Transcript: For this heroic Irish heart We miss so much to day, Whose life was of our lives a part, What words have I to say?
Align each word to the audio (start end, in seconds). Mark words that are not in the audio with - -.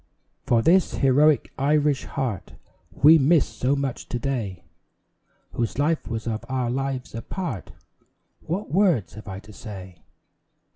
For 0.47 0.63
this 0.63 0.95
heroic 0.95 1.53
Irish 1.59 2.05
heart 2.05 2.55
We 2.91 3.19
miss 3.19 3.45
so 3.45 3.75
much 3.75 4.09
to 4.09 4.17
day, 4.17 4.63
Whose 5.51 5.77
life 5.77 6.07
was 6.07 6.25
of 6.25 6.43
our 6.49 6.71
lives 6.71 7.13
a 7.13 7.21
part, 7.21 7.71
What 8.39 8.71
words 8.73 9.13
have 9.13 9.27
I 9.27 9.37
to 9.41 9.53
say? 9.53 10.01